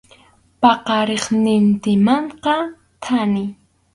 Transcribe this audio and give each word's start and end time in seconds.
Paqariqnintinmanqa 0.61 2.57
thani. 3.03 3.45